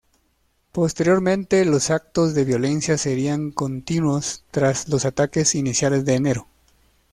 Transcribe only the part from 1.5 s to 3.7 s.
los actos de violencia serían